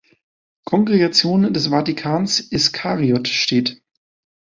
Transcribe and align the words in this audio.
Kongregation 0.65 1.53
des 1.53 1.69
Vatikans, 1.69 2.39
Iskariot, 2.39 3.27
steht. 3.27 3.83